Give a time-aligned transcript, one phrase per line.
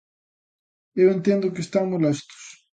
[1.01, 2.41] Eu entendo que están molestos.